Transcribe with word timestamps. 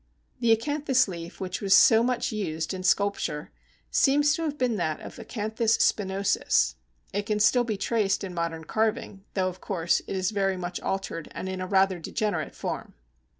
The 0.39 0.49
Acanthus 0.51 1.07
leaf 1.07 1.39
which 1.39 1.61
was 1.61 1.75
so 1.75 2.01
much 2.01 2.31
used 2.31 2.73
in 2.73 2.81
sculpture 2.81 3.51
seems 3.91 4.33
to 4.33 4.41
have 4.41 4.57
been 4.57 4.77
that 4.77 4.99
of 4.99 5.17
Acanthus 5.19 5.77
spinosus. 5.77 6.73
It 7.13 7.27
can 7.27 7.39
still 7.39 7.63
be 7.63 7.77
traced 7.77 8.23
in 8.23 8.33
modern 8.33 8.63
carving, 8.63 9.25
though, 9.35 9.47
of 9.47 9.61
course, 9.61 9.99
it 10.07 10.15
is 10.15 10.31
very 10.31 10.57
much 10.57 10.79
altered 10.81 11.27
and 11.33 11.47
in 11.47 11.61
a 11.61 11.67
rather 11.67 11.99
degenerate 11.99 12.55
form. 12.55 12.95